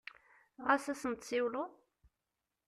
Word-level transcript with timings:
Ɣas 0.65 0.85
ad 0.91 0.97
sen-tsiwleḍ? 1.01 1.69